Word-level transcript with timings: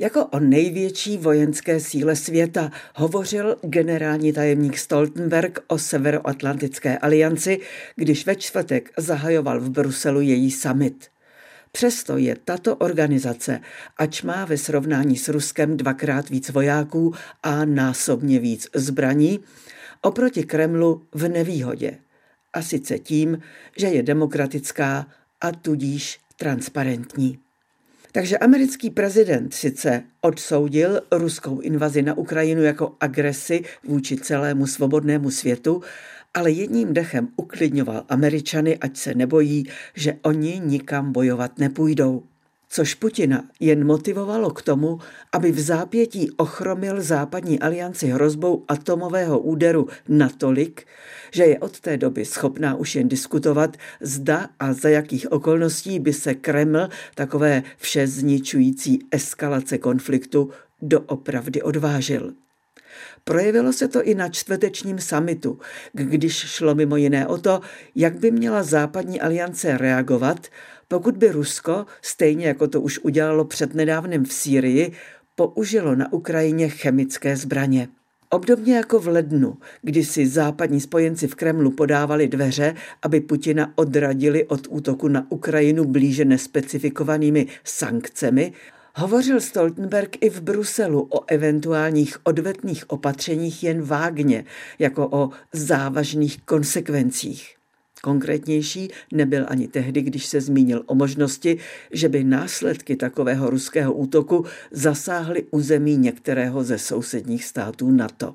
Jako 0.00 0.26
o 0.26 0.40
největší 0.40 1.18
vojenské 1.18 1.80
síle 1.80 2.16
světa 2.16 2.70
hovořil 2.94 3.56
generální 3.62 4.32
tajemník 4.32 4.78
Stoltenberg 4.78 5.58
o 5.66 5.78
Severoatlantické 5.78 6.98
alianci, 6.98 7.60
když 7.96 8.26
ve 8.26 8.36
čtvrtek 8.36 8.90
zahajoval 8.96 9.60
v 9.60 9.70
Bruselu 9.70 10.20
její 10.20 10.50
summit. 10.50 11.08
Přesto 11.72 12.16
je 12.16 12.36
tato 12.44 12.76
organizace, 12.76 13.60
ač 13.96 14.22
má 14.22 14.44
ve 14.44 14.58
srovnání 14.58 15.16
s 15.16 15.28
Ruskem 15.28 15.76
dvakrát 15.76 16.28
víc 16.30 16.50
vojáků 16.50 17.14
a 17.42 17.64
násobně 17.64 18.38
víc 18.38 18.68
zbraní, 18.74 19.40
oproti 20.02 20.44
Kremlu 20.44 21.02
v 21.14 21.28
nevýhodě. 21.28 21.98
A 22.52 22.62
sice 22.62 22.98
tím, 22.98 23.38
že 23.76 23.86
je 23.86 24.02
demokratická 24.02 25.06
a 25.40 25.52
tudíž 25.52 26.20
transparentní. 26.36 27.38
Takže 28.12 28.38
americký 28.38 28.90
prezident 28.90 29.54
sice 29.54 30.02
odsoudil 30.20 31.00
ruskou 31.12 31.60
invazi 31.60 32.02
na 32.02 32.18
Ukrajinu 32.18 32.62
jako 32.62 32.96
agresi 33.00 33.62
vůči 33.84 34.16
celému 34.16 34.66
svobodnému 34.66 35.30
světu, 35.30 35.82
ale 36.34 36.50
jedním 36.50 36.94
dechem 36.94 37.28
uklidňoval 37.36 38.04
Američany, 38.08 38.78
ať 38.78 38.96
se 38.96 39.14
nebojí, 39.14 39.64
že 39.94 40.14
oni 40.22 40.60
nikam 40.64 41.12
bojovat 41.12 41.58
nepůjdou 41.58 42.22
což 42.70 42.94
Putina 42.94 43.44
jen 43.60 43.86
motivovalo 43.86 44.50
k 44.50 44.62
tomu, 44.62 44.98
aby 45.32 45.52
v 45.52 45.60
zápětí 45.60 46.30
ochromil 46.30 47.02
západní 47.02 47.60
alianci 47.60 48.06
hrozbou 48.06 48.64
atomového 48.68 49.38
úderu 49.38 49.88
natolik, 50.08 50.86
že 51.30 51.44
je 51.44 51.58
od 51.58 51.80
té 51.80 51.96
doby 51.96 52.24
schopná 52.24 52.74
už 52.74 52.94
jen 52.94 53.08
diskutovat, 53.08 53.76
zda 54.00 54.48
a 54.58 54.72
za 54.72 54.88
jakých 54.88 55.32
okolností 55.32 55.98
by 55.98 56.12
se 56.12 56.34
Kreml 56.34 56.88
takové 57.14 57.62
vše 57.78 58.06
zničující 58.06 58.98
eskalace 59.10 59.78
konfliktu 59.78 60.50
doopravdy 60.82 61.62
odvážil. 61.62 62.32
Projevilo 63.24 63.72
se 63.72 63.88
to 63.88 64.02
i 64.02 64.14
na 64.14 64.28
čtvrtečním 64.28 64.98
samitu, 64.98 65.58
když 65.92 66.34
šlo 66.34 66.74
mimo 66.74 66.96
jiné 66.96 67.26
o 67.26 67.38
to, 67.38 67.60
jak 67.94 68.18
by 68.18 68.30
měla 68.30 68.62
západní 68.62 69.20
aliance 69.20 69.78
reagovat, 69.78 70.46
pokud 70.88 71.16
by 71.16 71.30
Rusko, 71.32 71.86
stejně 72.02 72.46
jako 72.46 72.68
to 72.68 72.80
už 72.80 72.98
udělalo 72.98 73.44
přednedávnem 73.44 74.24
v 74.24 74.32
Sýrii, 74.32 74.92
použilo 75.34 75.94
na 75.94 76.12
Ukrajině 76.12 76.68
chemické 76.68 77.36
zbraně. 77.36 77.88
Obdobně 78.32 78.76
jako 78.76 79.00
v 79.00 79.08
lednu, 79.08 79.56
kdy 79.82 80.04
si 80.04 80.26
západní 80.26 80.80
spojenci 80.80 81.26
v 81.26 81.34
Kremlu 81.34 81.70
podávali 81.70 82.28
dveře, 82.28 82.74
aby 83.02 83.20
Putina 83.20 83.72
odradili 83.74 84.44
od 84.44 84.66
útoku 84.70 85.08
na 85.08 85.26
Ukrajinu 85.30 85.84
blíže 85.84 86.24
nespecifikovanými 86.24 87.46
sankcemi, 87.64 88.52
hovořil 88.94 89.40
Stoltenberg 89.40 90.16
i 90.20 90.30
v 90.30 90.40
Bruselu 90.40 91.08
o 91.10 91.24
eventuálních 91.26 92.26
odvetných 92.26 92.90
opatřeních 92.90 93.64
jen 93.64 93.82
vágně, 93.82 94.44
jako 94.78 95.08
o 95.10 95.30
závažných 95.52 96.42
konsekvencích. 96.42 97.56
Konkrétnější 98.02 98.88
nebyl 99.12 99.46
ani 99.48 99.68
tehdy, 99.68 100.02
když 100.02 100.26
se 100.26 100.40
zmínil 100.40 100.82
o 100.86 100.94
možnosti, 100.94 101.58
že 101.90 102.08
by 102.08 102.24
následky 102.24 102.96
takového 102.96 103.50
ruského 103.50 103.92
útoku 103.92 104.44
zasáhly 104.70 105.46
území 105.50 105.96
některého 105.96 106.64
ze 106.64 106.78
sousedních 106.78 107.44
států 107.44 107.90
NATO. 107.90 108.34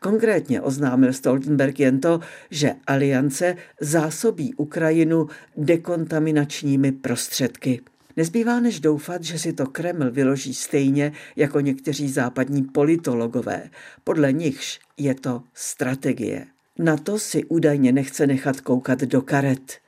Konkrétně 0.00 0.60
oznámil 0.60 1.12
Stoltenberg 1.12 1.80
jen 1.80 2.00
to, 2.00 2.20
že 2.50 2.74
aliance 2.86 3.56
zásobí 3.80 4.54
Ukrajinu 4.54 5.26
dekontaminačními 5.56 6.92
prostředky. 6.92 7.80
Nezbývá 8.16 8.60
než 8.60 8.80
doufat, 8.80 9.24
že 9.24 9.38
si 9.38 9.52
to 9.52 9.66
Kreml 9.66 10.10
vyloží 10.10 10.54
stejně 10.54 11.12
jako 11.36 11.60
někteří 11.60 12.08
západní 12.08 12.62
politologové. 12.62 13.70
Podle 14.04 14.32
nichž 14.32 14.80
je 14.96 15.14
to 15.14 15.42
strategie. 15.54 16.46
Na 16.78 16.96
to 16.96 17.18
si 17.18 17.44
údajně 17.44 17.92
nechce 17.92 18.26
nechat 18.26 18.60
koukat 18.60 19.00
do 19.00 19.22
karet. 19.22 19.78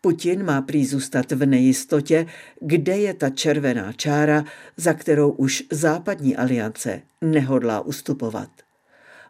Putin 0.00 0.44
má 0.44 0.62
prý 0.62 0.86
zůstat 0.86 1.32
v 1.32 1.46
nejistotě, 1.46 2.26
kde 2.60 2.98
je 2.98 3.14
ta 3.14 3.30
červená 3.30 3.92
čára, 3.92 4.44
za 4.76 4.94
kterou 4.94 5.30
už 5.30 5.64
západní 5.70 6.36
aliance 6.36 7.02
nehodlá 7.20 7.80
ustupovat. 7.80 8.50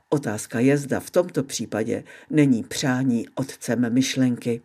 Otázka 0.09 0.61
je, 0.61 0.79
zda 0.79 1.01
v 1.01 1.11
tomto 1.11 1.43
případě 1.43 2.05
není 2.31 2.63
přání 2.63 3.27
otcem 3.35 3.93
myšlenky. 3.93 4.61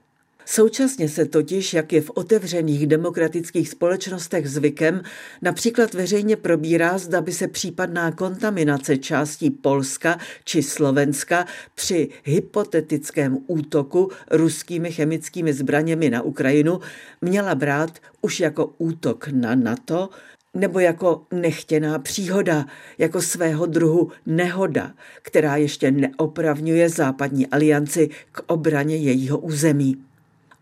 Současně 0.45 1.09
se 1.09 1.25
totiž, 1.25 1.73
jak 1.73 1.93
je 1.93 2.01
v 2.01 2.09
otevřených 2.09 2.87
demokratických 2.87 3.69
společnostech 3.69 4.49
zvykem, 4.49 5.01
například 5.41 5.93
veřejně 5.93 6.35
probírá, 6.35 6.97
zda 6.97 7.21
by 7.21 7.31
se 7.31 7.47
případná 7.47 8.11
kontaminace 8.11 8.97
částí 8.97 9.49
Polska 9.49 10.19
či 10.43 10.63
Slovenska 10.63 11.45
při 11.75 12.09
hypotetickém 12.23 13.37
útoku 13.47 14.11
ruskými 14.31 14.91
chemickými 14.91 15.53
zbraněmi 15.53 16.09
na 16.09 16.21
Ukrajinu 16.21 16.79
měla 17.21 17.55
brát 17.55 17.99
už 18.21 18.39
jako 18.39 18.73
útok 18.77 19.27
na 19.31 19.55
NATO, 19.55 20.09
nebo 20.53 20.79
jako 20.79 21.25
nechtěná 21.31 21.99
příhoda, 21.99 22.65
jako 22.97 23.21
svého 23.21 23.65
druhu 23.65 24.11
nehoda, 24.25 24.93
která 25.21 25.55
ještě 25.55 25.91
neopravňuje 25.91 26.89
západní 26.89 27.47
alianci 27.47 28.09
k 28.31 28.41
obraně 28.47 28.95
jejího 28.95 29.37
území. 29.37 30.03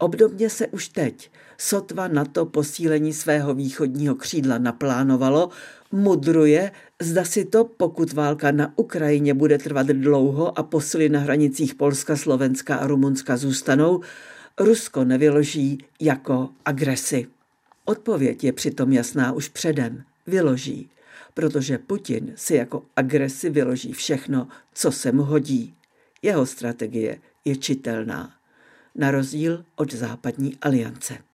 Obdobně 0.01 0.49
se 0.49 0.67
už 0.67 0.87
teď, 0.87 1.31
sotva 1.57 2.07
na 2.07 2.25
to 2.25 2.45
posílení 2.45 3.13
svého 3.13 3.53
východního 3.53 4.15
křídla 4.15 4.57
naplánovalo, 4.57 5.49
mudruje, 5.91 6.71
zda 7.01 7.25
si 7.25 7.45
to, 7.45 7.65
pokud 7.65 8.13
válka 8.13 8.51
na 8.51 8.73
Ukrajině 8.75 9.33
bude 9.33 9.57
trvat 9.57 9.87
dlouho 9.87 10.59
a 10.59 10.63
posily 10.63 11.09
na 11.09 11.19
hranicích 11.19 11.75
Polska, 11.75 12.17
Slovenska 12.17 12.75
a 12.75 12.87
Rumunska 12.87 13.37
zůstanou, 13.37 14.01
Rusko 14.59 15.03
nevyloží 15.03 15.77
jako 15.99 16.49
agresi. 16.65 17.27
Odpověď 17.85 18.43
je 18.43 18.53
přitom 18.53 18.91
jasná 18.91 19.31
už 19.31 19.49
předem. 19.49 20.03
Vyloží, 20.27 20.89
protože 21.33 21.77
Putin 21.77 22.33
si 22.35 22.55
jako 22.55 22.83
agresi 22.95 23.49
vyloží 23.49 23.93
všechno, 23.93 24.47
co 24.73 24.91
se 24.91 25.11
mu 25.11 25.23
hodí. 25.23 25.73
Jeho 26.21 26.45
strategie 26.45 27.19
je 27.45 27.55
čitelná 27.55 28.40
na 28.95 29.11
rozdíl 29.11 29.65
od 29.75 29.93
západní 29.93 30.57
aliance. 30.61 31.17